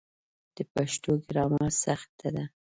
د 0.55 0.57
پښتو 0.73 1.11
ګرامر 1.27 1.69
سخت 1.83 2.11
ده 2.35 2.43